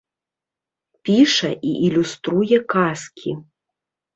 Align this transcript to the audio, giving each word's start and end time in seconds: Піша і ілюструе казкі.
Піша 1.09 1.51
і 1.73 1.75
ілюструе 1.91 2.57
казкі. 2.75 3.31